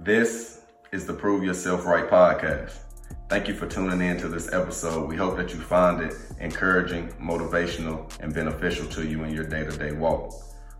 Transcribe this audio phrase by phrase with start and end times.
[0.00, 0.60] This
[0.92, 2.78] is the Prove Yourself Right podcast.
[3.28, 5.08] Thank you for tuning in to this episode.
[5.08, 9.64] We hope that you find it encouraging, motivational, and beneficial to you in your day
[9.64, 10.32] to day walk.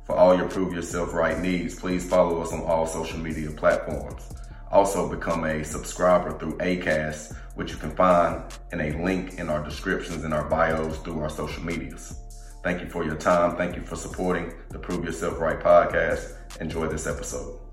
[0.04, 4.33] For all your Prove Yourself Right needs, please follow us on all social media platforms.
[4.71, 9.64] Also, become a subscriber through ACAST, which you can find in a link in our
[9.64, 12.16] descriptions and our bios through our social medias.
[12.62, 13.57] Thank you for your time.
[13.57, 16.37] Thank you for supporting the Prove Yourself Right podcast.
[16.61, 17.68] Enjoy this episode.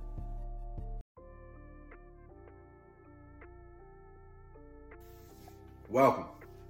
[5.90, 6.26] Welcome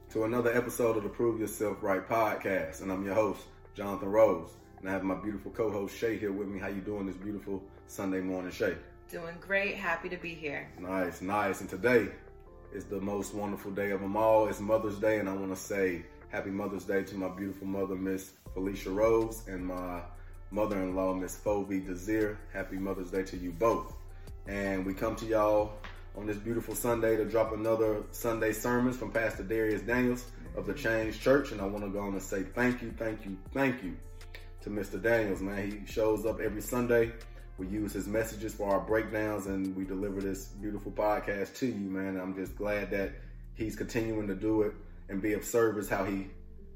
[0.09, 4.49] to another episode of the Prove Yourself Right podcast, and I'm your host, Jonathan Rose,
[4.79, 6.59] and I have my beautiful co-host Shay here with me.
[6.59, 8.75] How you doing this beautiful Sunday morning, Shay?
[9.09, 9.75] Doing great.
[9.75, 10.70] Happy to be here.
[10.77, 11.61] Nice, nice.
[11.61, 12.09] And today
[12.73, 14.49] is the most wonderful day of them all.
[14.49, 17.95] It's Mother's Day, and I want to say Happy Mother's Day to my beautiful mother,
[17.95, 20.01] Miss Felicia Rose, and my
[20.51, 22.37] mother-in-law, Miss Phoebe Desir.
[22.51, 23.95] Happy Mother's Day to you both.
[24.45, 25.71] And we come to y'all
[26.17, 30.73] on this beautiful Sunday to drop another Sunday sermons from Pastor Dharius Daniels of the
[30.73, 31.51] Change Church.
[31.51, 33.98] And I want to go on and say thank you, thank you, thank you
[34.62, 35.01] to Mr.
[35.01, 35.70] Daniels, man.
[35.70, 37.12] He shows up every Sunday.
[37.57, 41.90] We use his messages for our breakdowns and we deliver this beautiful podcast to you,
[41.90, 42.18] man.
[42.18, 43.13] I'm just glad that
[43.55, 44.73] he's continuing to do it
[45.09, 46.27] and be of service how he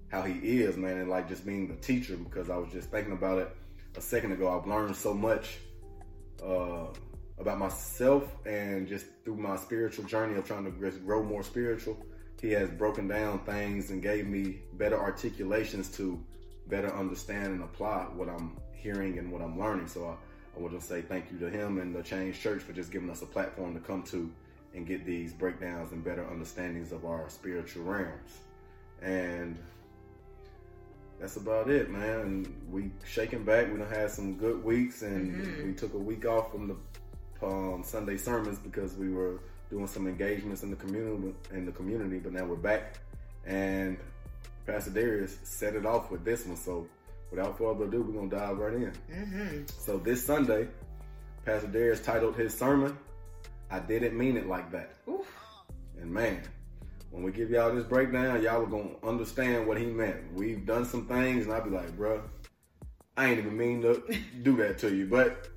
[0.10, 3.14] how he is, man, and like just being the teacher because I was just thinking
[3.14, 3.56] about it
[3.96, 4.50] a second ago.
[4.50, 5.60] I've learned so much
[6.44, 6.88] uh,
[7.40, 11.98] about myself and just through my spiritual journey of trying to grow more spiritual.
[12.42, 16.24] He has broken down things and gave me better articulations to
[16.68, 19.88] better understand and apply what I'm hearing and what I'm learning.
[19.88, 20.16] So I,
[20.58, 23.10] I want to say thank you to him and the Change Church for just giving
[23.10, 24.32] us a platform to come to
[24.74, 28.40] and get these breakdowns and better understandings of our spiritual realms.
[29.02, 29.58] And
[31.20, 32.20] that's about it, man.
[32.22, 33.72] And we shaking back.
[33.72, 35.68] We done had some good weeks, and mm-hmm.
[35.68, 36.76] we took a week off from the
[37.44, 41.36] um, Sunday sermons because we were doing some engagements in the community.
[41.54, 43.00] In the community, but now we're back,
[43.46, 43.98] and
[44.66, 46.58] Pastor Dharius set it off with this one.
[46.58, 46.88] So,
[47.32, 48.94] without further ado, we're gonna dive right in.
[49.12, 49.64] Mm-hmm.
[49.78, 50.68] So this Sunday,
[51.46, 52.98] Pastor Dharius titled his sermon,
[53.70, 55.28] "I Didn't Mean It Like That." Oof.
[56.02, 56.42] And man,
[57.12, 60.34] when we give y'all this breakdown, y'all are gonna understand what he meant.
[60.34, 62.22] We've done some things, and I'll be like, bro,
[63.18, 64.04] I ain't even mean to
[64.44, 65.08] do that to you.
[65.08, 65.50] But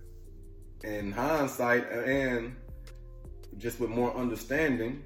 [0.84, 2.54] in hindsight, and
[3.58, 5.04] just with more understanding,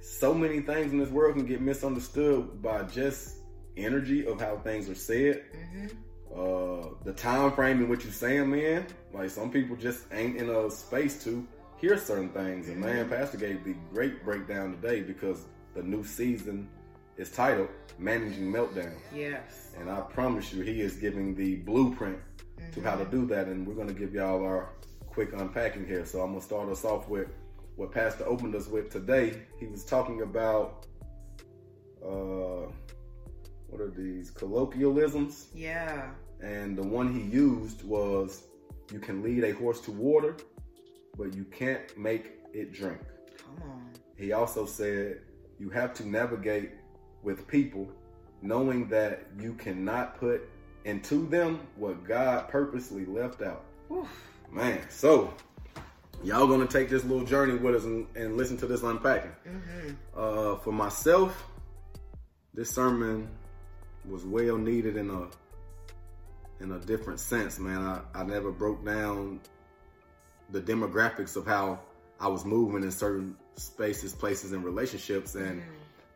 [0.00, 3.38] so many things in this world can get misunderstood by just
[3.76, 5.44] energy of how things are said.
[5.54, 5.86] Mm-hmm.
[6.34, 10.50] Uh, the time frame in which you're saying, man, like some people just ain't in
[10.50, 11.46] a space to
[11.76, 12.68] hear certain things.
[12.68, 15.44] And man, Pastor gave the great breakdown today because
[15.74, 16.68] the new season
[17.16, 17.68] is titled
[17.98, 18.94] Managing Meltdown.
[19.14, 19.70] Yes.
[19.78, 22.18] And I promise you, he is giving the blueprint
[22.58, 22.72] mm-hmm.
[22.72, 23.46] to how to do that.
[23.46, 24.70] And we're going to give y'all our
[25.06, 26.04] quick unpacking here.
[26.04, 27.28] So I'm going to start us off with
[27.76, 29.42] what Pastor opened us with today.
[29.58, 30.86] He was talking about,
[32.04, 32.70] uh,
[33.68, 35.48] what are these colloquialisms?
[35.54, 36.10] Yeah.
[36.40, 38.44] And the one he used was,
[38.92, 40.36] you can lead a horse to water,
[41.16, 43.00] but you can't make it drink.
[43.38, 43.90] Come on.
[44.16, 45.20] He also said
[45.58, 46.72] you have to navigate
[47.22, 47.90] with people
[48.42, 50.48] knowing that you cannot put
[50.84, 53.64] into them what God purposely left out.
[53.90, 54.08] Oof.
[54.50, 55.32] Man, so
[56.22, 59.32] y'all gonna take this little journey with us and, and listen to this unpacking.
[59.46, 59.90] Mm-hmm.
[60.16, 61.44] Uh, for myself,
[62.52, 63.28] this sermon
[64.08, 65.28] was well needed in a
[66.62, 67.80] in a different sense, man.
[67.80, 69.40] I, I never broke down
[70.50, 71.80] the demographics of how
[72.20, 75.64] I was moving in certain spaces, places, and relationships, and mm.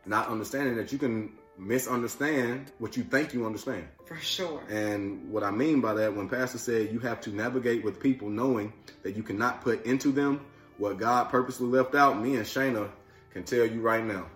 [0.05, 3.87] not understanding that you can misunderstand what you think you understand.
[4.05, 4.63] For sure.
[4.69, 8.29] And what I mean by that, when Pastor said you have to navigate with people
[8.29, 10.45] knowing that you cannot put into them
[10.77, 12.89] what God purposely left out, me and Shayna
[13.33, 14.27] can tell you right now,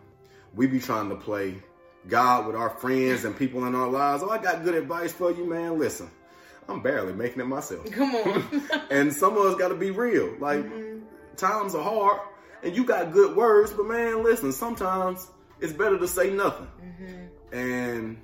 [0.53, 1.55] we be trying to play
[2.07, 4.21] God with our friends and people in our lives.
[4.23, 5.79] Oh, I got good advice for you, man.
[5.79, 6.11] Listen,
[6.67, 7.89] I'm barely making it myself.
[7.91, 8.63] Come on.
[8.91, 10.35] and some of us got to be real.
[10.39, 10.99] Like mm-hmm.
[11.37, 12.19] times are hard,
[12.61, 14.51] and you got good words, but man, listen.
[14.51, 15.27] Sometimes
[15.63, 16.67] it's better to say nothing.
[16.83, 17.55] Mm-hmm.
[17.57, 18.17] And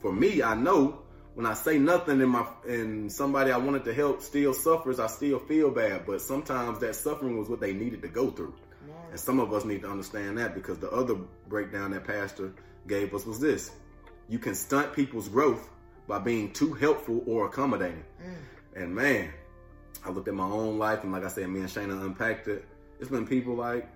[0.00, 1.02] for me, I know
[1.34, 5.08] when I say nothing and my and somebody I wanted to help still suffers, I
[5.08, 6.06] still feel bad.
[6.06, 8.54] But sometimes that suffering was what they needed to go through.
[9.10, 11.16] And some of us need to understand that because the other
[11.48, 12.52] breakdown that Pastor
[12.86, 13.72] gave us was this.
[14.28, 15.68] You can stunt people's growth
[16.06, 18.04] by being too helpful or accommodating.
[18.22, 18.82] Mm.
[18.82, 19.32] And man,
[20.04, 22.64] I looked at my own life, and like I said, me and Shayna unpacked it.
[23.00, 23.88] It's been people like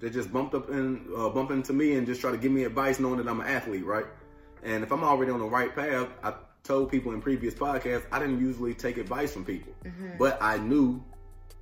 [0.00, 2.64] they just bumped up and uh, bump into me and just try to give me
[2.64, 4.06] advice, knowing that I'm an athlete, right?
[4.62, 8.18] And if I'm already on the right path, I told people in previous podcasts I
[8.18, 10.18] didn't usually take advice from people, mm-hmm.
[10.18, 11.02] but I knew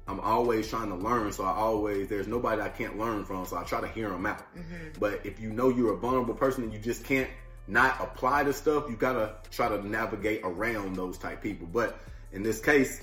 [0.06, 1.32] I'm always trying to learn.
[1.32, 3.44] So I always there's nobody I can't learn from.
[3.44, 4.42] So I try to hear them out.
[4.98, 7.28] But if you know you're a vulnerable person and you just can't
[7.66, 11.68] not apply the stuff, you gotta try to navigate around those type people.
[11.70, 12.00] But
[12.32, 13.02] in this case,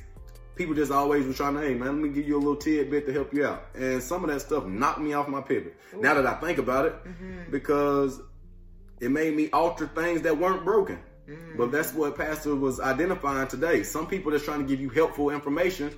[0.56, 3.06] people just always were trying to, hey man, let me give you a little tidbit
[3.08, 3.66] to help you out.
[3.76, 5.76] And some of that stuff knocked me off my pivot.
[5.98, 7.52] Now that I think about it, mm-hmm.
[7.52, 8.20] because
[9.00, 11.00] it made me alter things that weren't broken.
[11.30, 11.58] Mm-hmm.
[11.58, 13.84] But that's what Pastor was identifying today.
[13.84, 15.94] Some people that's trying to give you helpful information,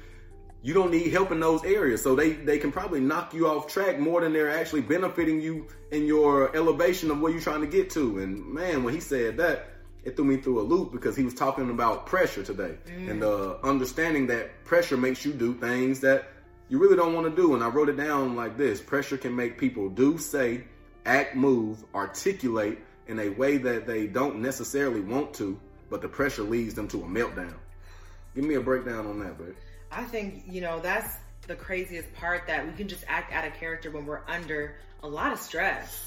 [0.64, 2.02] you don't need help in those areas.
[2.02, 5.68] So they, they can probably knock you off track more than they're actually benefiting you
[5.92, 8.20] in your elevation of where you're trying to get to.
[8.20, 9.70] And man, when he said that,
[10.08, 13.58] it threw me through a loop because he was talking about pressure today and uh,
[13.62, 16.30] understanding that pressure makes you do things that
[16.70, 17.56] you really don't want to do.
[17.56, 20.64] And I wrote it down like this pressure can make people do, say,
[21.06, 25.60] act, move, articulate in a way that they don't necessarily want to,
[25.90, 27.56] but the pressure leads them to a meltdown.
[28.34, 29.56] Give me a breakdown on that, babe.
[29.92, 31.18] I think, you know, that's
[31.48, 35.08] the craziest part that we can just act out of character when we're under a
[35.08, 36.02] lot of stress,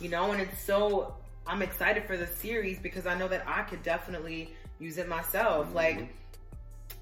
[0.00, 1.14] you know, and it's so,
[1.46, 5.66] I'm excited for the series because I know that I could definitely use it myself.
[5.66, 5.76] Mm-hmm.
[5.76, 6.14] Like,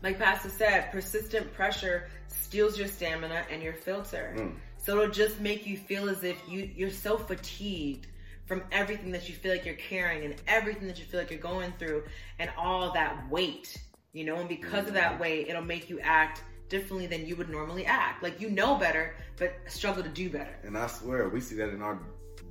[0.02, 4.34] like Pastor said, persistent pressure steals your stamina and your filter.
[4.36, 4.54] Mm.
[4.78, 8.08] So it'll just make you feel as if you, you're so fatigued
[8.46, 11.38] from everything that you feel like you're carrying and everything that you feel like you're
[11.38, 12.02] going through
[12.40, 13.76] and all that weight,
[14.12, 15.22] you know, and because of that mm-hmm.
[15.22, 18.22] weight, it'll make you act differently than you would normally act.
[18.22, 20.56] Like you know better, but struggle to do better.
[20.64, 22.00] And I swear, we see that in our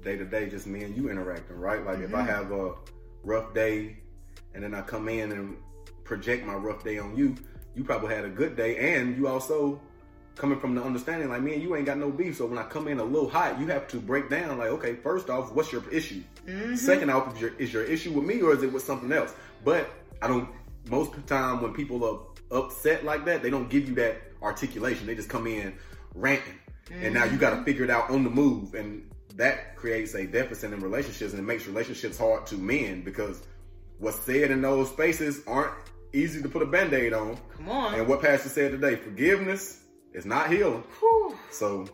[0.04, 1.86] day to day, just me and you interacting, right?
[1.86, 2.28] Like if I mm-hmm.
[2.28, 2.74] have a
[3.24, 3.98] rough day
[4.54, 5.58] and then I come in and
[6.04, 7.36] project my rough day on you,
[7.76, 9.80] you probably had a good day and you also
[10.36, 12.38] coming from the understanding like me and you ain't got no beef.
[12.38, 14.96] So when I come in a little hot, you have to break down like, okay,
[14.96, 16.24] first off, what's your issue?
[16.46, 16.76] Mm-hmm.
[16.76, 19.34] Second off, is your, is your issue with me or is it with something else?
[19.64, 19.90] But
[20.22, 20.50] I don't,
[20.90, 24.22] most of the time when people are upset like that, they don't give you that
[24.42, 25.06] articulation.
[25.06, 25.76] They just come in
[26.16, 26.58] ranting.
[26.92, 27.66] And now you got to mm-hmm.
[27.66, 28.74] figure it out on the move.
[28.74, 33.42] And that creates a deficit in relationships and it makes relationships hard to mend because
[34.00, 35.74] what's said in those spaces aren't
[36.14, 37.38] easy to put a band-aid on.
[37.56, 37.96] Come on.
[37.96, 39.84] And what Pastor said today, forgiveness
[40.14, 40.84] is not healing.
[41.00, 41.38] Whew.
[41.52, 41.88] So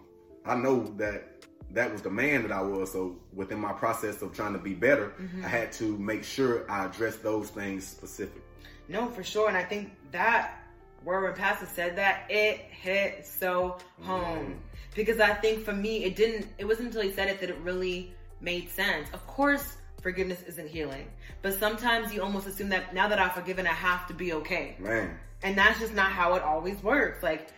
[0.45, 2.92] I know that that was the man that I was.
[2.92, 5.45] So within my process of trying to be better, mm-hmm.
[5.45, 8.42] I had to make sure I addressed those things specific.
[8.89, 9.50] No, for sure.
[9.50, 10.63] And I think that
[11.04, 14.48] word when Pastor said that, it hit so home.
[14.48, 14.56] Mm.
[14.96, 17.58] Because I think for me, it didn't, it wasn't until he said it that it
[17.60, 19.08] really made sense.
[19.14, 21.08] Of course, forgiveness isn't healing.
[21.42, 24.76] But sometimes you almost assume that now that I've forgiven, I have to be okay.
[24.80, 27.22] Man, And that's just not how it always works.
[27.22, 27.50] Like,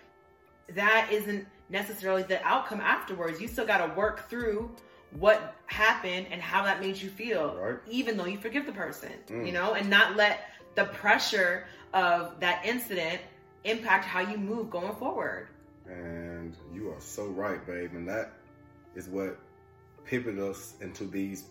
[0.75, 3.39] that isn't necessarily the outcome afterwards.
[3.39, 4.69] You still got to work through
[5.17, 7.77] what happened and how that made you feel, Right.
[7.89, 9.53] even though you forgive the person, you mm.
[9.53, 10.41] know, and not let
[10.75, 13.21] the pressure of that incident
[13.63, 15.47] impact how you move going forward.
[15.87, 17.91] and you are so right, babe.
[17.93, 18.33] And that
[18.95, 19.37] is what
[20.05, 21.45] pivoted us into these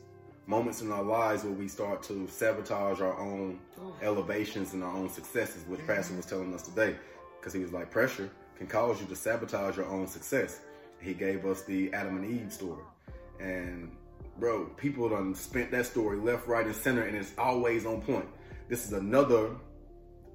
[0.47, 3.95] moments in our lives where we start to sabotage our own oh.
[4.03, 5.93] elevations and our own successes, which mm-hmm.
[5.93, 6.97] Pastor was telling us today.
[7.39, 10.61] Because he was like, pressure can cause you to sabotage your own success.
[11.01, 12.83] He gave us the Adam and Eve story.
[13.39, 13.93] And
[14.39, 18.27] bro, people done spent that story left, right, and center, and it's always on point.
[18.69, 19.51] This is another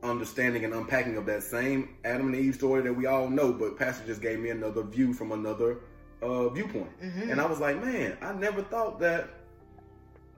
[0.03, 3.77] understanding and unpacking of that same Adam and Eve story that we all know, but
[3.77, 5.77] Pastor just gave me another view from another
[6.21, 6.89] uh, viewpoint.
[7.31, 9.29] And I was like, man, I never thought that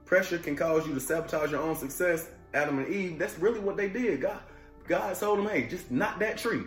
[0.04, 2.28] pressure can cause you to sabotage your own success.
[2.54, 4.20] Adam and Eve, that's really what they did.
[4.20, 4.40] God,
[4.86, 6.62] God told them, hey, just knock that tree.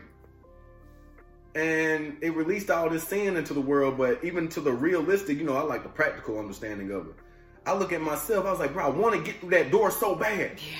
[1.56, 5.46] And it released all this sin into the world, but even to the realistic, you
[5.46, 7.13] know, I like the practical understanding of it.
[7.65, 9.89] I look at myself, I was like, bro, I want to get through that door
[9.89, 10.60] so bad.
[10.60, 10.77] Yeah.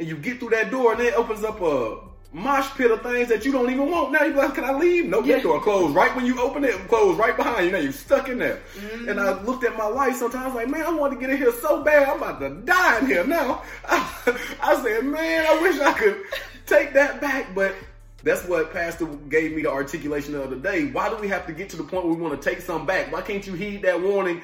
[0.00, 1.98] And you get through that door, and then it opens up a
[2.32, 4.12] mosh pit of things that you don't even want.
[4.12, 5.04] Now you're like, can I leave?
[5.06, 5.36] No, Yeah.
[5.36, 7.72] that door closed right when you open it, closed right behind you.
[7.72, 8.60] Now you're stuck in there.
[8.78, 9.08] Mm-hmm.
[9.10, 11.52] And I looked at my life sometimes, like, man, I want to get in here
[11.60, 12.08] so bad.
[12.08, 13.62] I'm about to die in here now.
[13.88, 16.22] I said, man, I wish I could
[16.66, 17.74] take that back, but
[18.22, 20.86] that's what Pastor gave me the articulation of the day.
[20.86, 22.86] Why do we have to get to the point where we want to take some
[22.86, 23.12] back?
[23.12, 24.40] Why can't you heed that warning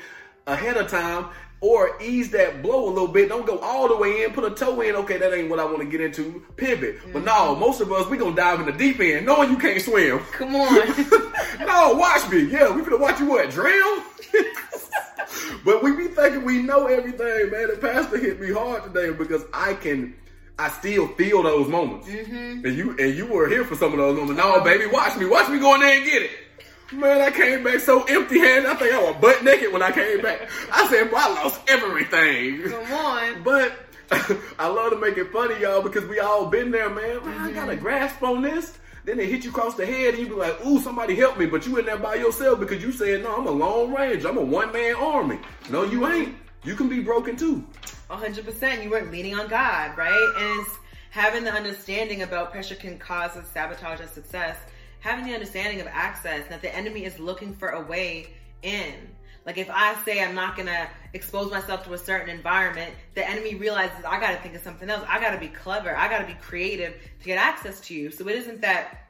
[0.47, 1.27] ahead of time
[1.61, 3.29] or ease that blow a little bit?
[3.29, 4.95] Don't go all the way in, put a toe in.
[4.97, 6.45] Okay, that ain't what I want to get into.
[6.57, 6.99] Pivot.
[7.13, 7.61] But no, mm-hmm.
[7.61, 10.19] most of us, we going to dive in the deep end knowing you can't swim.
[10.33, 10.75] Come on.
[11.67, 12.45] no, watch me.
[12.45, 14.03] Yeah, we finna watch you what, drown?
[15.65, 17.69] but we be thinking we know everything, man.
[17.69, 20.15] The pastor hit me hard today because I can,
[20.59, 22.07] I still feel those moments.
[22.09, 22.67] Mm-hmm.
[22.67, 24.43] And you and you were here for some of those moments.
[24.43, 25.27] No, baby, watch me.
[25.27, 26.31] Watch me go in there and get it.
[26.93, 28.71] Man, I came back so empty handed.
[28.71, 30.49] I think I was butt naked when I came back.
[30.73, 32.63] I said, bro, I lost everything.
[32.63, 33.43] Come on.
[33.43, 33.77] But
[34.59, 37.25] I love to make it funny, y'all, because we all been there, man.
[37.25, 37.81] Man, I got a mhm.
[37.81, 38.79] grasp on this.
[39.05, 41.47] Then they hit you across the head and you be like, ooh, somebody help me.
[41.47, 44.25] But you in there by yourself because you said, no, I'm a long range.
[44.25, 45.39] I'm a one man army.
[45.71, 46.37] No, you ain't.
[46.65, 47.65] You can be broken too.
[48.11, 48.83] 100%.
[48.83, 50.35] You weren't leaning on God, right?
[50.39, 50.77] And it's
[51.11, 54.57] having the understanding about pressure can cause us sabotage of success.
[55.01, 58.29] Having the understanding of access that the enemy is looking for a way
[58.63, 58.95] in.
[59.45, 63.55] Like if I say I'm not gonna expose myself to a certain environment, the enemy
[63.55, 65.05] realizes I gotta think of something else.
[65.09, 65.97] I gotta be clever.
[65.97, 68.11] I gotta be creative to get access to you.
[68.11, 69.07] So it isn't that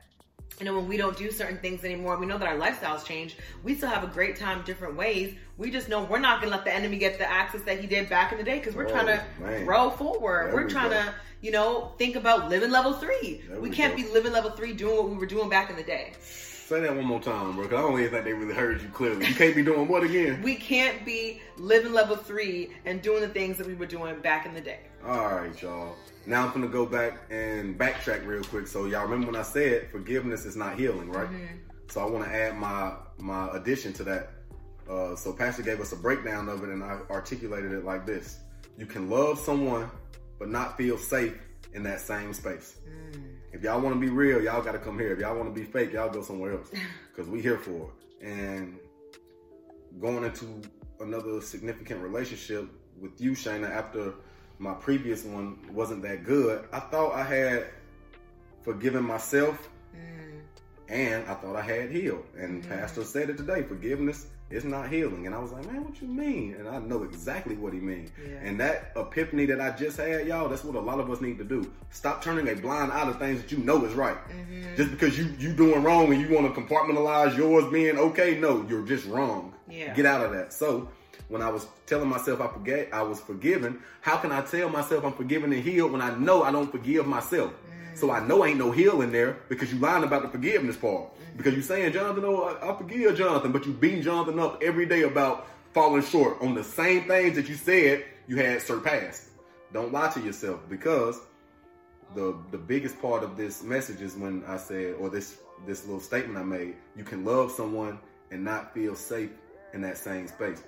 [0.59, 3.37] you know, when we don't do certain things anymore, we know that our lifestyles change.
[3.63, 5.35] We still have a great time different ways.
[5.59, 7.87] We just know we're not going to let the enemy get the access that he
[7.87, 9.67] did back in the day because we're oh, trying to man.
[9.67, 10.49] grow forward.
[10.49, 11.03] There we're we trying go.
[11.03, 11.15] to,
[11.47, 13.41] you know, think about living level three.
[13.47, 15.77] There we, we can't be living level three doing what we were doing back in
[15.77, 16.13] the day.
[16.21, 18.89] Say that one more time, bro, because I don't even think they really heard you
[18.89, 19.25] clearly.
[19.25, 20.43] You can't be doing what again?
[20.43, 24.45] we can't be living level three and doing the things that we were doing back
[24.45, 24.81] in the day.
[25.07, 25.95] All right, y'all.
[26.27, 28.67] Now I'm gonna go back and backtrack real quick.
[28.67, 31.29] So y'all remember when I said forgiveness is not healing, right?
[31.29, 31.59] Mm-hmm.
[31.91, 34.31] So I want to add my my addition to that.
[34.91, 38.41] Uh, so Pastor gave us a breakdown of it, and I articulated it like this:
[38.77, 39.89] You can love someone,
[40.39, 41.39] but not feel safe
[41.75, 42.77] in that same space.
[42.89, 43.37] Mm.
[43.53, 45.13] If y'all want to be real, y'all got to come here.
[45.13, 46.71] If y'all want to be fake, y'all go somewhere else
[47.11, 48.27] because we here for it.
[48.27, 48.79] And
[50.01, 50.63] going into
[51.01, 52.69] another significant relationship
[53.01, 54.15] with you, Shayna, after
[54.59, 57.67] my previous one wasn't that good, I thought I had
[58.63, 60.41] forgiven myself mm.
[60.89, 62.25] and I thought I had healed.
[62.39, 62.69] And mm.
[62.69, 65.27] Pastor said it today forgiveness it's not healing.
[65.27, 66.55] And I was like, man, what you mean?
[66.55, 68.11] And I know exactly what he means.
[68.23, 68.37] Yeah.
[68.43, 71.39] And that epiphany that I just had, y'all, that's what a lot of us need
[71.39, 71.71] to do.
[71.91, 74.17] Stop turning a blind eye to things that you know is right.
[74.29, 74.77] Mm-hmm.
[74.77, 78.65] Just because you you doing wrong and you want to compartmentalize yours being okay, no,
[78.69, 79.53] you're just wrong.
[79.69, 79.95] Yeah.
[79.95, 80.53] Get out of that.
[80.53, 80.89] So
[81.29, 85.05] when I was telling myself I forget I was forgiven, how can I tell myself
[85.05, 87.53] I'm forgiven and healed when I know I don't forgive myself?
[87.53, 87.97] Mm-hmm.
[87.97, 91.11] So I know ain't no healing there because you lying about the forgiveness part.
[91.37, 94.87] Because you're saying, Jonathan, oh, I, I forgive Jonathan, but you beating Jonathan up every
[94.87, 99.25] day about falling short on the same things that you said you had surpassed.
[99.73, 101.21] Don't lie to yourself because
[102.15, 106.01] the the biggest part of this message is when I said, or this this little
[106.01, 107.99] statement I made, you can love someone
[108.31, 109.31] and not feel safe
[109.75, 110.63] in that same space.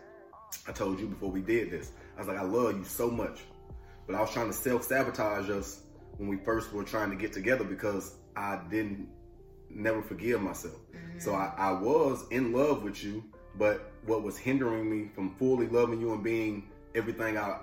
[0.66, 1.92] I told you before we did this.
[2.16, 3.40] I was like, I love you so much.
[4.06, 5.82] But I was trying to self sabotage us
[6.16, 9.08] when we first were trying to get together because I didn't
[9.70, 10.76] never forgive myself.
[10.94, 11.18] Mm-hmm.
[11.18, 13.22] So I, I was in love with you,
[13.56, 17.60] but what was hindering me from fully loving you and being everything I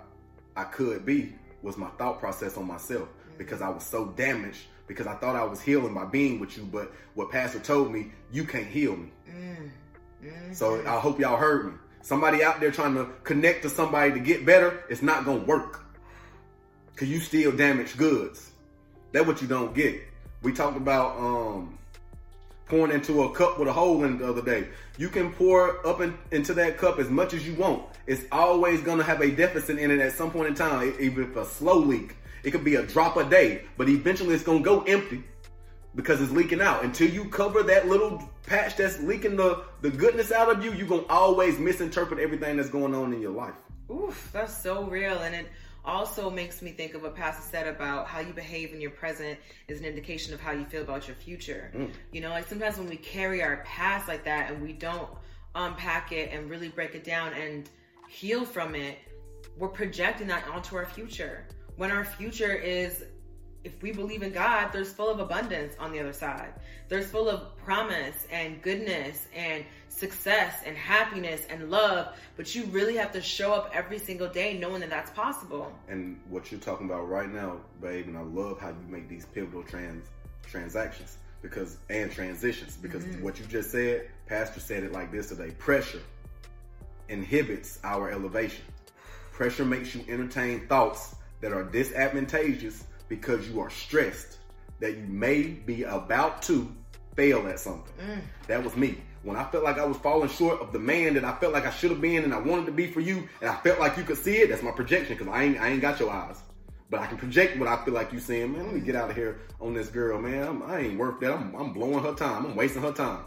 [0.55, 3.37] I could be was my thought process on myself mm-hmm.
[3.37, 6.63] because I was so damaged because I thought I was healing by being with you,
[6.63, 9.09] but what Pastor told me, you can't heal me.
[9.29, 10.53] Mm-hmm.
[10.53, 11.71] So I hope y'all heard me.
[12.05, 15.83] Somebody out there trying to connect to somebody to get better, it's not gonna work.
[16.95, 18.51] Cause you still damaged goods.
[19.11, 20.03] That's what you don't get.
[20.43, 21.79] We talked about um
[22.67, 24.67] pouring into a cup with a hole in the other day.
[24.99, 27.81] You can pour up in, into that cup as much as you want.
[28.05, 31.35] It's always to have a deficit in it at some point in time, even if
[31.35, 32.17] a slow leak.
[32.43, 35.23] It could be a drop a day, but eventually it's to go empty
[35.95, 36.83] because it's leaking out.
[36.83, 40.87] Until you cover that little patch that's leaking the, the goodness out of you, you're
[40.87, 43.55] going to always misinterpret everything that's going on in your life.
[43.89, 45.19] Oof, that's so real.
[45.19, 45.47] And it,
[45.85, 49.37] also makes me think of what Pastor said about how you behave in your present
[49.67, 51.71] is an indication of how you feel about your future.
[51.75, 51.91] Mm.
[52.11, 55.07] You know, like sometimes when we carry our past like that and we don't
[55.53, 57.69] unpack it and really break it down and
[58.09, 58.97] heal from it,
[59.57, 61.47] we're projecting that onto our future.
[61.77, 63.03] When our future is
[63.65, 66.53] if we believe in God, there's full of abundance on the other side.
[66.87, 72.95] There's full of promise and goodness and success and happiness and love, but you really
[72.95, 75.73] have to show up every single day knowing that that's possible.
[75.87, 79.25] And what you're talking about right now, babe, and I love how you make these
[79.25, 80.05] pivotal trans
[80.43, 83.23] transactions because and transitions because mm-hmm.
[83.23, 86.01] what you just said, Pastor said it like this today: pressure
[87.09, 88.65] inhibits our elevation.
[89.31, 94.37] Pressure makes you entertain thoughts that are disadvantageous because you are stressed
[94.79, 96.71] that you may be about to
[97.15, 97.93] fail at something.
[98.05, 98.21] Mm.
[98.47, 101.25] That was me when I felt like I was falling short of the man that
[101.25, 103.49] I felt like I should have been and I wanted to be for you, and
[103.49, 105.81] I felt like you could see it, that's my projection because I ain't I ain't
[105.81, 106.41] got your eyes.
[106.91, 109.09] But I can project what I feel like you saying, man, let me get out
[109.09, 110.47] of here on this girl, man.
[110.47, 111.33] I'm, i ain't worth that.
[111.33, 112.45] I'm, I'm blowing her time.
[112.45, 113.23] I'm wasting her time.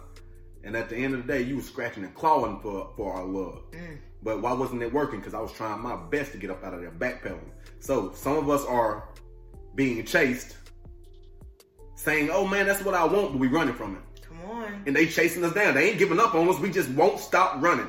[0.62, 3.24] And at the end of the day, you was scratching and clawing for, for our
[3.24, 3.68] love.
[3.72, 3.98] Mm.
[4.22, 5.18] But why wasn't it working?
[5.18, 7.50] Because I was trying my best to get up out of there, backpedaling.
[7.80, 9.08] So some of us are
[9.78, 10.56] being chased,
[11.94, 14.82] saying, oh man, that's what I want, but we running from it Come on.
[14.86, 15.74] And they chasing us down.
[15.74, 16.58] They ain't giving up on us.
[16.58, 17.88] We just won't stop running.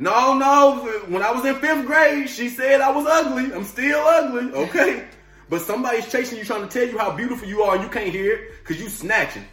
[0.00, 0.80] No, no.
[1.06, 3.54] When I was in fifth grade, she said I was ugly.
[3.54, 4.52] I'm still ugly.
[4.52, 5.06] Okay.
[5.50, 8.08] But somebody's chasing you, trying to tell you how beautiful you are, and you can't
[8.08, 9.44] hear it because you snatching.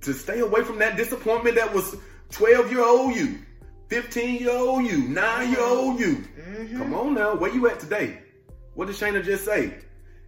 [0.00, 1.94] To stay away from that disappointment that was
[2.30, 3.38] 12 year old you,
[3.88, 6.24] 15 year old you, 9 year old you.
[6.40, 6.78] Mm-hmm.
[6.78, 8.22] Come on now, where you at today?
[8.76, 9.72] What did Shayna just say?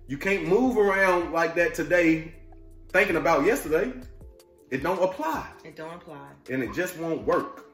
[0.06, 2.32] You can't move around like that today
[2.88, 3.92] thinking about yesterday.
[4.70, 5.46] It don't apply.
[5.66, 6.30] It don't apply.
[6.48, 7.66] And it just won't work.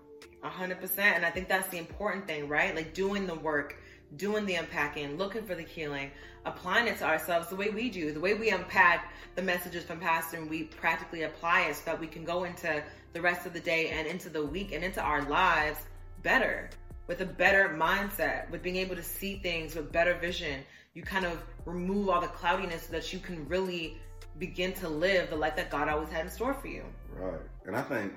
[0.42, 1.14] A hundred percent.
[1.14, 2.74] And I think that's the important thing, right?
[2.74, 3.76] Like doing the work,
[4.16, 6.10] doing the unpacking, looking for the healing,
[6.44, 10.00] applying it to ourselves the way we do, the way we unpack the messages from
[10.00, 13.52] Pastor and we practically apply it so that we can go into the rest of
[13.52, 15.78] the day and into the week and into our lives
[16.24, 16.68] better,
[17.06, 20.60] with a better mindset, with being able to see things with better vision.
[20.94, 23.98] You kind of remove all the cloudiness so that you can really
[24.38, 26.84] begin to live the life that God always had in store for you.
[27.12, 27.40] Right.
[27.66, 28.12] And I think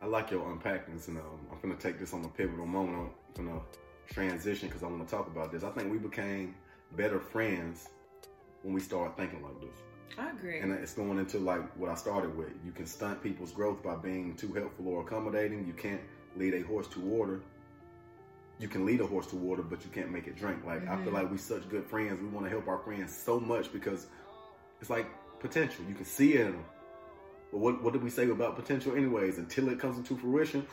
[0.00, 3.12] I like your unpackings, and um, I'm going to take this on a pivotal moment.
[3.38, 5.62] I'm going to transition because I want to talk about this.
[5.62, 6.54] I think we became
[6.96, 7.88] better friends
[8.62, 9.78] when we started thinking like this.
[10.18, 10.58] I agree.
[10.60, 12.50] And it's going into like what I started with.
[12.64, 15.66] You can stunt people's growth by being too helpful or accommodating.
[15.66, 16.00] You can't
[16.36, 17.40] lead a horse to water.
[18.62, 20.64] You can lead a horse to water, but you can't make it drink.
[20.64, 20.92] Like mm-hmm.
[20.92, 21.14] I feel mm-hmm.
[21.16, 22.22] like we such good friends.
[22.22, 24.06] We want to help our friends so much because
[24.80, 25.08] it's like
[25.40, 25.84] potential.
[25.88, 26.64] You can see it in them.
[27.50, 29.38] But what what did we say about potential anyways?
[29.38, 30.64] Until it comes into fruition,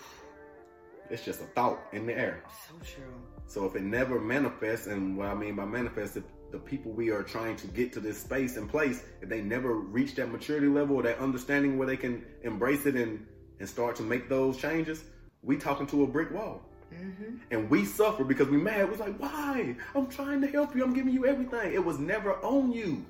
[1.09, 2.43] it's just a thought in the air.
[2.67, 3.15] So true.
[3.47, 7.09] So if it never manifests, and what I mean by manifest, if the people we
[7.09, 10.67] are trying to get to this space and place, if they never reach that maturity
[10.67, 13.25] level or that understanding where they can embrace it and
[13.59, 15.03] and start to make those changes,
[15.41, 16.68] we talking to a brick wall.
[16.93, 17.35] Mm-hmm.
[17.51, 18.89] And we suffer because we mad.
[18.89, 19.75] Was like, why?
[19.95, 20.83] I'm trying to help you.
[20.83, 21.73] I'm giving you everything.
[21.73, 23.05] It was never on you.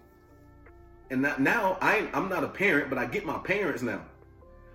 [1.09, 4.01] And now I I'm not a parent, but I get my parents now.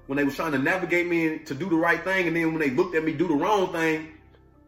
[0.07, 2.59] When they was trying to navigate me to do the right thing, and then when
[2.61, 4.14] they looked at me do the wrong thing,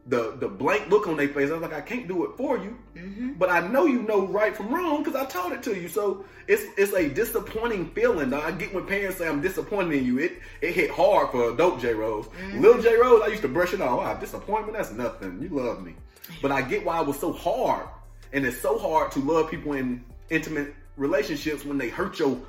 [0.09, 2.57] the the blank look on their face, I was like, I can't do it for
[2.59, 3.33] you, mm-hmm.
[3.33, 5.89] but I know you know right from wrong because I taught it to you.
[5.89, 8.33] So it's it's a disappointing feeling.
[8.33, 10.19] I get when parents say I'm disappointed in you.
[10.19, 12.27] It it hit hard for adult J Rose.
[12.27, 12.61] Mm-hmm.
[12.61, 13.99] Little J Rose, I used to brush it off.
[13.99, 15.43] Wow, disappointment, that's nothing.
[15.43, 15.95] You love me,
[16.41, 17.89] but I get why it was so hard,
[18.33, 22.41] and it's so hard to love people in intimate relationships when they hurt your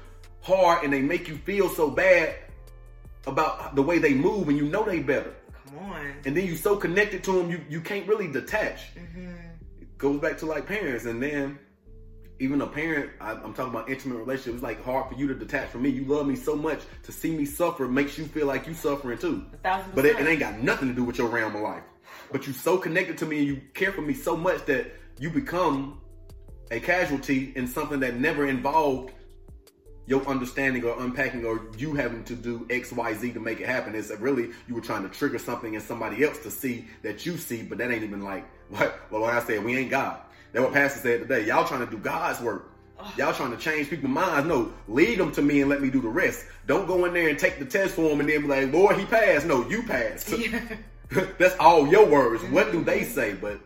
[0.41, 2.35] heart and they make you feel so bad
[3.25, 5.33] about the way they move and you know they better.
[5.67, 6.13] Come on.
[6.25, 8.95] And then you're so connected to them, you, you can't really detach.
[8.95, 9.31] Mm-hmm.
[9.81, 11.05] It goes back to like parents.
[11.05, 11.59] And then
[12.39, 15.35] even a parent, I, am talking about intimate relationships, it's like hard for you to
[15.35, 15.89] detach from me.
[15.89, 19.17] You love me so much to see me suffer makes you feel like you suffering
[19.17, 19.45] too.
[19.63, 21.83] But it, it ain't got nothing to do with your realm of life.
[22.31, 25.29] But you so connected to me and you care for me so much that you
[25.29, 26.01] become
[26.71, 29.13] a casualty in something that never involved
[30.07, 33.67] your understanding or unpacking or you having to do X, Y, Z to make it
[33.67, 33.93] happen.
[33.93, 37.37] It's really you were trying to trigger something in somebody else to see that you
[37.37, 40.19] see, but that ain't even like what well like I said, we ain't God.
[40.53, 41.45] That what Pastor said today.
[41.45, 42.71] Y'all trying to do God's work.
[43.15, 44.47] Y'all trying to change people's minds.
[44.47, 46.45] No, lead them to me and let me do the rest.
[46.65, 48.97] Don't go in there and take the test for them and then be like, Lord,
[48.97, 49.45] he passed.
[49.45, 50.33] No, you passed.
[50.37, 50.61] Yeah.
[51.37, 52.43] That's all your words.
[52.45, 53.33] What do they say?
[53.33, 53.59] But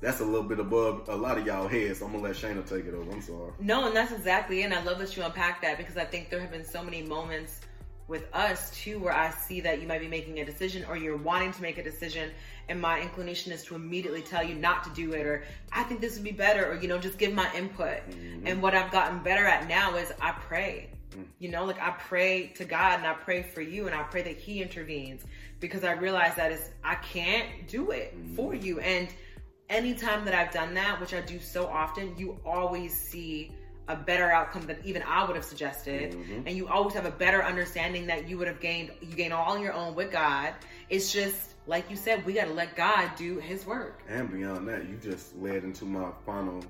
[0.00, 2.00] that's a little bit above a lot of y'all heads.
[2.00, 3.10] So I'm gonna let Shayna take it over.
[3.10, 3.52] I'm sorry.
[3.58, 4.64] No, and that's exactly it.
[4.64, 7.02] And I love that you unpack that because I think there have been so many
[7.02, 7.60] moments
[8.08, 11.16] with us too where I see that you might be making a decision or you're
[11.16, 12.30] wanting to make a decision
[12.68, 16.00] and my inclination is to immediately tell you not to do it or I think
[16.00, 18.08] this would be better or you know just give my input.
[18.08, 18.46] Mm-hmm.
[18.46, 20.90] And what I've gotten better at now is I pray.
[21.16, 21.24] Mm.
[21.38, 24.22] You know, like I pray to God and I pray for you and I pray
[24.22, 25.22] that he intervenes
[25.58, 28.34] because I realize that is I can't do it mm-hmm.
[28.36, 29.08] for you and
[29.68, 33.52] anytime that I've done that, which I do so often, you always see
[33.88, 36.12] a better outcome than even I would have suggested.
[36.12, 36.46] Mm-hmm.
[36.46, 39.52] And you always have a better understanding that you would have gained, you gain all
[39.52, 40.54] on your own with God.
[40.88, 44.02] It's just, like you said, we got to let God do his work.
[44.08, 46.64] And beyond that, you just led into my final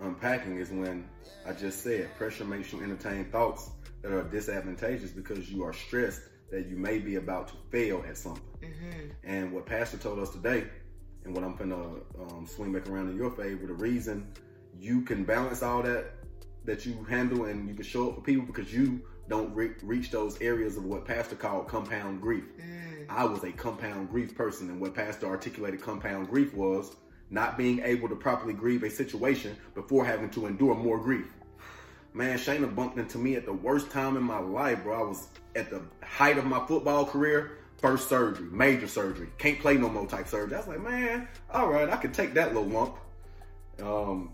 [0.00, 1.08] unpacking is when
[1.46, 3.70] I just said pressure makes you entertain thoughts
[4.02, 8.16] that are disadvantageous because you are stressed that you may be about to fail at
[8.16, 8.42] something.
[8.62, 9.08] Mm-hmm.
[9.24, 10.64] And what Pastor told us today
[11.24, 13.66] and what I'm gonna um, swing back around in your favor.
[13.66, 14.26] The reason
[14.78, 16.12] you can balance all that
[16.64, 20.10] that you handle and you can show up for people because you don't re- reach
[20.10, 22.44] those areas of what Pastor called compound grief.
[22.60, 23.06] Mm.
[23.08, 26.96] I was a compound grief person, and what Pastor articulated compound grief was
[27.30, 31.26] not being able to properly grieve a situation before having to endure more grief.
[32.12, 35.00] Man, Shayna bumped into me at the worst time in my life, bro.
[35.00, 39.76] I was at the height of my football career first surgery, major surgery, can't play
[39.76, 40.54] no more type surgery.
[40.54, 42.96] I was like, man, all right, I can take that little lump.
[43.82, 44.32] Um,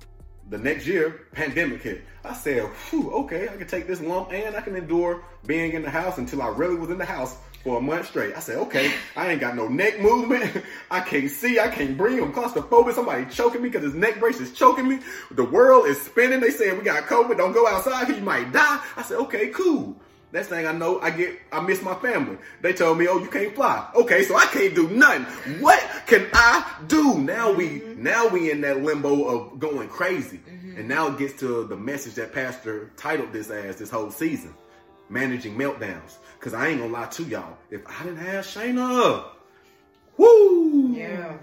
[0.49, 2.05] the next year, pandemic hit.
[2.25, 5.83] I said, Whew, okay, I can take this lump and I can endure being in
[5.83, 8.37] the house until I really was in the house for a month straight.
[8.37, 10.63] I said, okay, I ain't got no neck movement.
[10.91, 11.59] I can't see.
[11.59, 12.23] I can't breathe.
[12.23, 12.95] I'm claustrophobic.
[12.95, 15.01] Somebody choking me because his neck brace is choking me.
[15.33, 16.39] The world is spinning.
[16.39, 17.37] They saying we got COVID.
[17.37, 18.09] Don't go outside.
[18.09, 18.81] You might die.
[18.97, 19.97] I said, okay, cool.
[20.33, 22.37] Next thing I know, I get, I miss my family.
[22.61, 23.89] They told me, oh, you can't fly.
[23.95, 25.61] Okay, so I can't do nothing.
[25.61, 27.19] What can I do?
[27.19, 28.03] Now we, mm-hmm.
[28.03, 30.39] now we in that limbo of going crazy.
[30.39, 30.79] Mm-hmm.
[30.79, 34.55] And now it gets to the message that Pastor titled this as this whole season.
[35.09, 36.17] Managing meltdowns.
[36.41, 37.57] Cause I ain't gonna lie to y'all.
[37.71, 39.25] If I didn't have Shayna,
[40.17, 40.93] woo!
[40.93, 41.39] Yeah.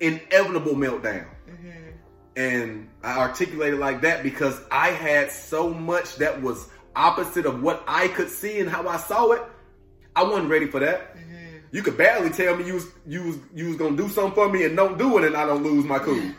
[0.00, 1.26] Inevitable meltdown.
[1.48, 1.70] Mm-hmm.
[2.36, 7.84] And I articulated like that because I had so much that was opposite of what
[7.86, 9.42] I could see and how I saw it.
[10.14, 11.16] I wasn't ready for that.
[11.16, 11.36] Mm-hmm.
[11.72, 14.48] You could barely tell me you was you was you was gonna do something for
[14.48, 16.14] me and don't do it and I don't lose my cool.
[16.14, 16.32] Mm-hmm.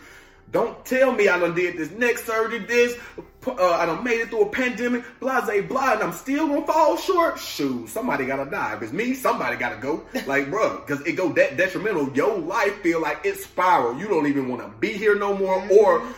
[0.50, 2.98] Don't tell me I done did this neck surgery, this,
[3.46, 6.96] uh, I done made it through a pandemic, blase, blah, and I'm still gonna fall
[6.96, 7.38] short.
[7.38, 8.76] Shoot, somebody gotta die.
[8.76, 10.06] If it's me, somebody gotta go.
[10.26, 12.12] Like, bro, because it go that detrimental.
[12.14, 14.00] Your life feel like it's spiral.
[14.00, 15.56] You don't even want to be here no more.
[15.56, 16.12] Or mm-hmm.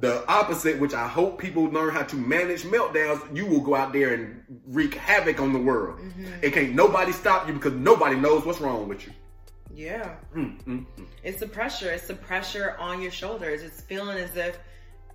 [0.00, 3.36] The opposite, which I hope people learn how to manage meltdowns.
[3.36, 6.00] You will go out there and wreak havoc on the world.
[6.42, 9.12] It can't nobody stop you because nobody knows what's wrong with you.
[9.72, 10.16] Yeah.
[10.34, 11.06] Mm, mm, mm.
[11.22, 11.90] It's the pressure.
[11.90, 13.62] It's the pressure on your shoulders.
[13.62, 14.58] It's feeling as if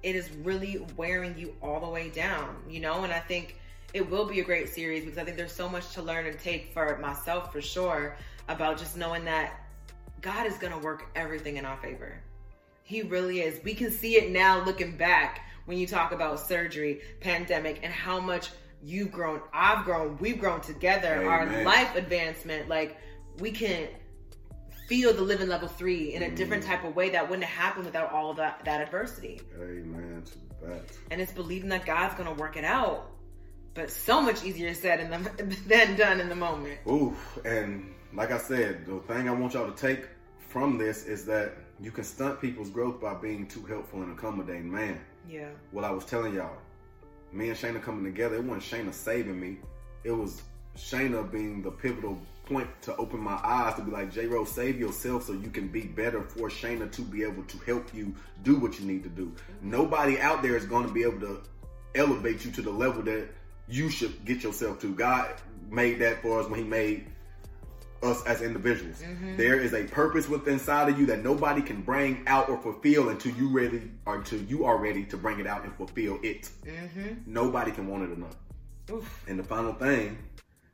[0.03, 3.03] it is really wearing you all the way down, you know?
[3.03, 3.59] And I think
[3.93, 6.39] it will be a great series because I think there's so much to learn and
[6.39, 8.17] take for myself for sure
[8.47, 9.59] about just knowing that
[10.21, 12.21] God is going to work everything in our favor.
[12.85, 13.59] He really is.
[13.63, 18.19] We can see it now looking back when you talk about surgery, pandemic, and how
[18.19, 18.51] much
[18.83, 22.69] you've grown, I've grown, we've grown together, our life advancement.
[22.69, 22.97] Like,
[23.39, 23.87] we can
[24.87, 26.67] feel the living level three in a different Mm.
[26.67, 29.41] type of way that wouldn't have happened without all of that, that adversity.
[29.59, 30.83] Amen to that.
[31.09, 33.09] And it's believing that God's going to work it out.
[33.73, 36.77] But so much easier said in the, than done in the moment.
[36.87, 37.39] Oof.
[37.43, 40.05] And like I said, the thing I want y'all to take
[40.55, 44.71] from this is that you can stunt people's growth by being too helpful and accommodating.
[44.71, 45.49] Man, Yeah.
[45.71, 46.55] what I was telling y'all,
[47.33, 49.57] me and Shayna coming together, it wasn't Shayna saving me.
[50.05, 50.41] It was
[50.77, 54.79] Shayna being the pivotal point to open my eyes to be like, J Rose, save
[54.79, 58.55] yourself so you can be better for Shayna to be able to help you do
[58.55, 59.25] what you need to do.
[59.25, 59.71] Mm-hmm.
[59.71, 61.41] Nobody out there is going to be able to
[61.95, 63.27] elevate you to the level that
[63.67, 64.95] you should get yourself to.
[64.95, 65.33] God
[65.69, 67.07] made that for us when He made
[68.05, 69.03] us as individuals.
[69.35, 73.09] There is a purpose within inside of you that nobody can bring out or fulfill
[73.09, 76.49] until you ready or until you are ready to bring it out and fulfill it.
[76.65, 77.15] Mm-hmm.
[77.25, 78.35] Nobody can want it enough.
[78.89, 79.25] Oof.
[79.27, 80.17] And the final thing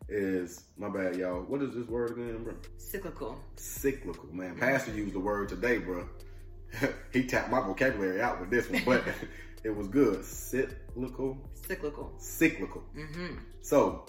[0.07, 1.41] is my bad, y'all.
[1.41, 2.53] What is this word again, bro?
[2.77, 3.39] Cyclical.
[3.55, 4.55] Cyclical, man.
[4.55, 6.07] Pastor used the word today, bro.
[7.11, 9.03] he tapped my vocabulary out with this one, but
[9.63, 10.23] it was good.
[10.23, 12.13] Cyclical, Cyclical.
[12.17, 12.83] cyclical.
[12.95, 13.37] Mm-hmm.
[13.61, 14.05] So,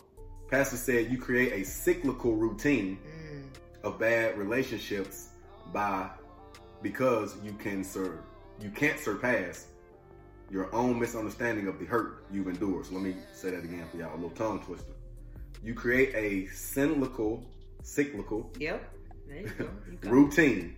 [0.52, 3.42] Pastor said you create a cyclical routine Mm.
[3.84, 5.30] of bad relationships
[5.72, 6.10] by
[6.82, 8.18] because you can serve
[8.60, 9.68] you can't surpass
[10.50, 12.84] your own misunderstanding of the hurt you've endured.
[12.84, 14.92] So let me say that again for y'all, a little tongue twister.
[15.64, 17.42] You create a cyclical,
[17.82, 18.94] cyclical Yep.
[19.30, 19.68] You go.
[19.90, 20.10] You go.
[20.10, 20.76] routine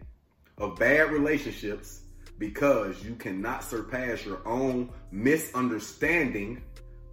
[0.56, 2.02] of bad relationships
[2.38, 6.62] because you cannot surpass your own misunderstanding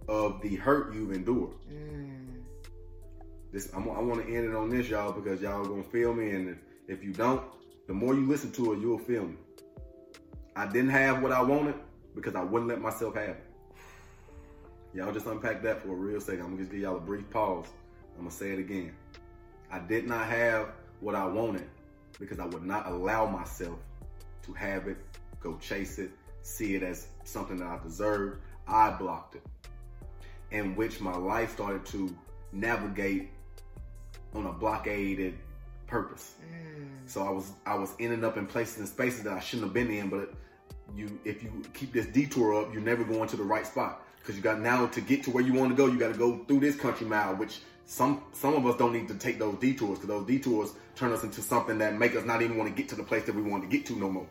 [0.06, 1.56] of the hurt you've endured.
[1.68, 2.21] Mm.
[3.52, 6.30] This I'm, I want to end it on this, y'all, because y'all gonna feel me,
[6.30, 6.56] and if,
[6.88, 7.42] if you don't,
[7.86, 9.36] the more you listen to it, you'll feel me.
[10.56, 11.74] I didn't have what I wanted
[12.14, 13.44] because I wouldn't let myself have it.
[14.94, 16.40] Y'all just unpack that for a real second.
[16.40, 17.66] I'm gonna just give y'all a brief pause.
[18.16, 18.94] I'm gonna say it again.
[19.70, 20.68] I did not have
[21.00, 21.68] what I wanted
[22.18, 23.78] because I would not allow myself
[24.44, 24.96] to have it,
[25.40, 26.10] go chase it,
[26.42, 28.40] see it as something that I deserved.
[28.66, 29.44] I blocked it,
[30.50, 32.14] in which my life started to
[32.52, 33.30] navigate
[34.34, 35.34] on a blockaded
[35.86, 36.34] purpose.
[36.42, 36.88] Mm.
[37.06, 39.74] So I was I was ending up in places and spaces that I shouldn't have
[39.74, 40.08] been in.
[40.08, 40.32] But
[40.96, 44.36] you, if you keep this detour up, you're never going to the right spot because
[44.36, 45.86] you got now to get to where you want to go.
[45.86, 49.08] You got to go through this country mile, which some some of us don't need
[49.08, 52.42] to take those detours because those detours turn us into something that make us not
[52.42, 54.26] even want to get to the place that we want to get to no more.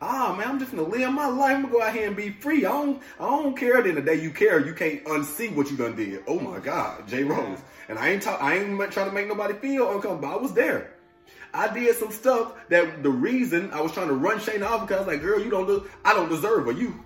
[0.00, 1.56] Ah man, I'm just gonna live my life.
[1.56, 2.66] I'm gonna go out here and be free.
[2.66, 3.82] I don't, I don't care.
[3.82, 6.22] Then the day you care, you can't unsee what you done did.
[6.26, 7.58] Oh my God, J Rose.
[7.88, 10.28] And I ain't talk, I ain't trying to make nobody feel uncomfortable.
[10.28, 10.92] I was there.
[11.54, 14.96] I did some stuff that the reason I was trying to run Shane off because
[14.96, 16.72] I was like, girl, you don't, do, I don't deserve her.
[16.72, 17.02] You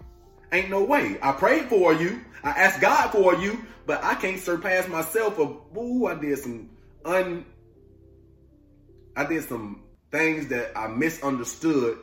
[0.51, 1.19] ain't no way.
[1.23, 2.21] I prayed for you.
[2.43, 5.39] I asked God for you, but I can't surpass myself.
[5.39, 6.71] Of ooh, I did some
[7.05, 7.45] un,
[9.17, 11.99] I did some things that I misunderstood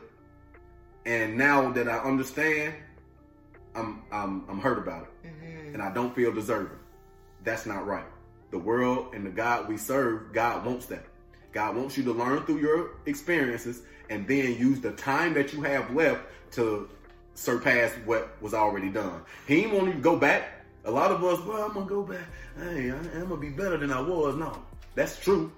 [1.06, 2.74] And now that I understand,
[3.74, 5.74] I'm I'm I'm hurt about it, Mm-hmm.
[5.74, 6.78] and I don't feel deserving.
[7.44, 8.04] That's not right.
[8.50, 11.04] The world and the God we serve, God wants that.
[11.52, 15.62] God wants you to learn through your experiences and then use the time that you
[15.62, 16.88] have left to
[17.34, 19.22] surpass what was already done.
[19.46, 20.64] He ain't want you to go back.
[20.84, 22.24] A lot of us, well, I'm gonna go back.
[22.58, 24.34] Hey, I'm gonna be better than I was.
[24.36, 24.62] No,
[24.94, 25.52] that's true.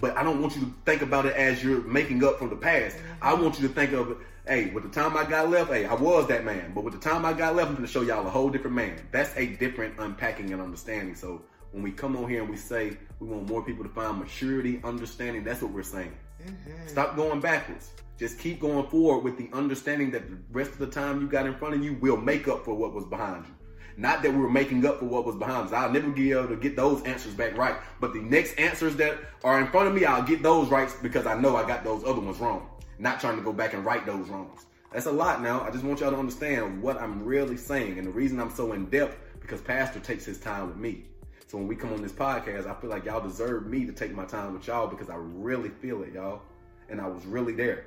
[0.00, 2.56] But I don't want you to think about it as you're making up from the
[2.56, 2.96] past.
[3.20, 5.86] I want you to think of it, hey, with the time I got left, hey,
[5.86, 6.72] I was that man.
[6.74, 9.00] But with the time I got left, I'm gonna show y'all a whole different man.
[9.10, 11.14] That's a different unpacking and understanding.
[11.14, 14.18] So when we come on here and we say we want more people to find
[14.18, 16.12] maturity, understanding, that's what we're saying.
[16.44, 16.88] Mm-hmm.
[16.88, 17.90] Stop going backwards.
[18.18, 21.46] Just keep going forward with the understanding that the rest of the time you got
[21.46, 23.54] in front of you will make up for what was behind you.
[23.96, 25.72] Not that we're making up for what was behind us.
[25.72, 27.76] I'll never be able to get those answers back right.
[28.00, 31.26] But the next answers that are in front of me, I'll get those right because
[31.26, 32.68] I know I got those other ones wrong.
[33.02, 34.64] Not trying to go back and right those wrongs.
[34.92, 35.62] That's a lot now.
[35.62, 37.98] I just want y'all to understand what I'm really saying.
[37.98, 41.02] And the reason I'm so in depth because Pastor takes his time with me.
[41.48, 44.14] So when we come on this podcast, I feel like y'all deserve me to take
[44.14, 46.42] my time with y'all because I really feel it, y'all.
[46.88, 47.86] And I was really there.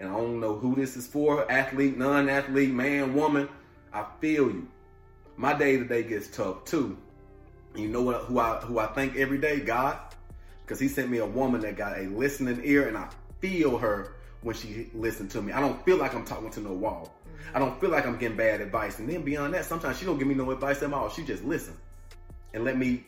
[0.00, 3.48] And I don't know who this is for athlete, non athlete, man, woman.
[3.92, 4.66] I feel you.
[5.36, 6.98] My day to day gets tough too.
[7.76, 8.22] You know what?
[8.22, 9.96] Who I who I thank every day, God,
[10.64, 13.08] because He sent me a woman that got a listening ear, and I
[13.40, 14.15] feel her
[14.46, 15.52] when she listened to me.
[15.52, 17.12] I don't feel like I'm talking to no wall.
[17.26, 17.56] Mm-hmm.
[17.56, 19.00] I don't feel like I'm getting bad advice.
[19.00, 21.10] And then beyond that, sometimes she don't give me no advice at all.
[21.10, 21.76] She just listen
[22.54, 23.04] and let me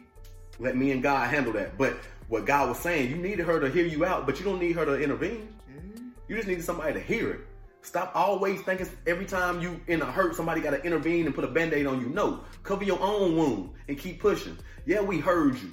[0.58, 1.78] let me and God handle that.
[1.78, 1.96] But
[2.26, 4.74] what God was saying, you needed her to hear you out, but you don't need
[4.74, 5.48] her to intervene.
[5.70, 6.08] Mm-hmm.
[6.26, 7.40] You just needed somebody to hear it.
[7.82, 11.44] Stop always thinking every time you in a hurt, somebody got to intervene and put
[11.44, 12.08] a band-aid on you.
[12.08, 14.58] No, cover your own wound and keep pushing.
[14.86, 15.72] Yeah, we heard you,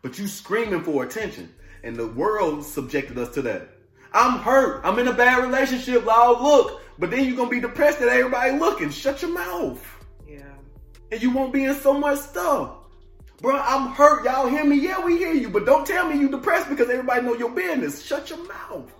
[0.00, 3.68] but you screaming for attention, and the world subjected us to that.
[4.12, 4.80] I'm hurt.
[4.84, 6.04] I'm in a bad relationship.
[6.04, 6.82] Lord, look.
[6.98, 8.90] But then you're gonna be depressed that everybody looking.
[8.90, 9.82] Shut your mouth
[10.28, 10.42] Yeah.
[11.10, 12.72] and you won't be in so much stuff.
[13.40, 14.24] Bro, I'm hurt.
[14.24, 14.76] Y'all hear me?
[14.76, 15.48] Yeah, we hear you.
[15.48, 18.02] But don't tell me you depressed because everybody know your business.
[18.04, 18.92] Shut your mouth.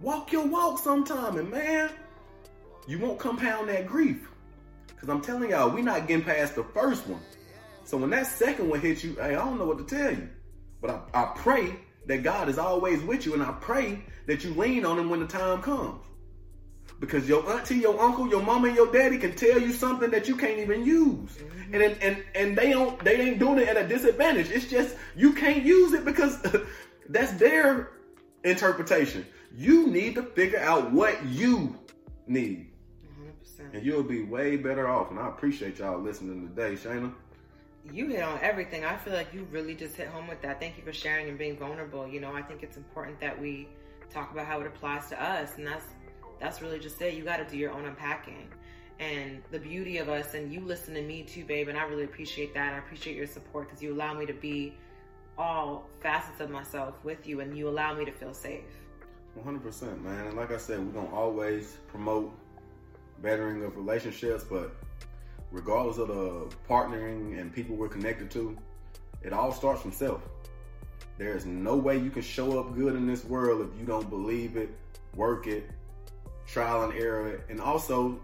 [0.00, 1.36] Walk your walk sometime.
[1.36, 1.90] And man,
[2.86, 4.26] you won't compound that grief.
[4.86, 7.20] Because I'm telling y'all, we not getting past the first one.
[7.84, 10.30] So when that second one hits you, hey, I don't know what to tell you.
[10.80, 13.34] But I, I pray that God is always with you.
[13.34, 16.00] And I pray that you lean on them when the time comes.
[17.00, 20.28] Because your auntie, your uncle, your mama, and your daddy can tell you something that
[20.28, 21.38] you can't even use.
[21.72, 24.50] And, and and they don't they ain't doing it at a disadvantage.
[24.50, 26.38] It's just you can't use it because
[27.08, 27.90] that's their
[28.44, 29.26] interpretation.
[29.56, 31.78] You need to figure out what you
[32.26, 32.70] need.
[33.60, 33.74] 100%.
[33.74, 35.10] And you'll be way better off.
[35.10, 37.12] And I appreciate y'all listening today, Shayna.
[37.92, 38.84] You hit on everything.
[38.84, 40.58] I feel like you really just hit home with that.
[40.58, 42.08] Thank you for sharing and being vulnerable.
[42.08, 43.68] You know, I think it's important that we
[44.10, 45.86] talk about how it applies to us, and that's
[46.40, 47.14] that's really just it.
[47.14, 48.48] You got to do your own unpacking,
[48.98, 51.68] and the beauty of us, and you listen to me too, babe.
[51.68, 52.74] And I really appreciate that.
[52.74, 54.74] I appreciate your support because you allow me to be
[55.36, 58.64] all facets of myself with you, and you allow me to feel safe.
[59.44, 60.26] 100%, man.
[60.26, 62.32] And like I said, we're going to always promote
[63.20, 64.76] bettering of relationships, but
[65.50, 68.56] regardless of the partnering and people we're connected to,
[69.22, 70.22] it all starts from self.
[71.16, 74.08] There is no way you can show up good in this world if you don't
[74.10, 74.70] believe it,
[75.14, 75.70] work it,
[76.46, 78.18] trial and error it, and also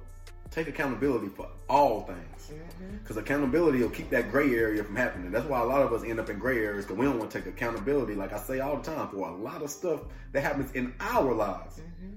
[0.51, 2.51] take accountability for all things.
[2.51, 2.97] Mm-hmm.
[2.99, 5.31] Because accountability will keep that gray area from happening.
[5.31, 7.31] That's why a lot of us end up in gray areas because we don't want
[7.31, 10.01] to take accountability, like I say all the time, for a lot of stuff
[10.33, 11.79] that happens in our lives.
[11.79, 12.15] Mm-hmm.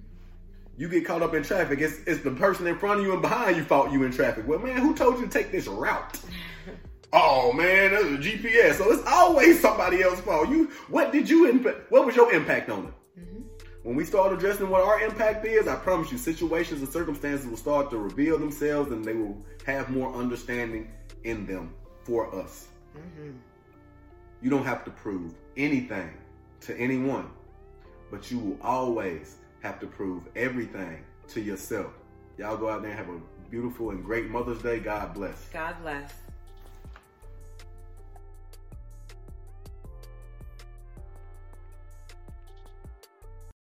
[0.75, 3.21] You get caught up in traffic, it's, it's the person in front of you and
[3.21, 4.47] behind you fought you in traffic.
[4.47, 6.19] Well, man, who told you to take this route?
[7.13, 8.75] Oh man, that's a GPS.
[8.75, 10.49] So it's always somebody else's fault.
[10.49, 11.89] You, what did you impact?
[11.91, 13.21] What was your impact on it?
[13.21, 13.41] Mm-hmm.
[13.83, 17.57] When we start addressing what our impact is, I promise you, situations and circumstances will
[17.57, 20.91] start to reveal themselves and they will have more understanding
[21.23, 21.73] in them
[22.03, 22.67] for us.
[22.97, 23.31] Mm-hmm.
[24.41, 26.11] You don't have to prove anything
[26.61, 27.29] to anyone,
[28.11, 31.93] but you will always have to prove everything to yourself.
[32.37, 34.79] Y'all go out there and have a beautiful and great Mother's Day.
[34.79, 35.47] God bless.
[35.53, 36.22] God bless.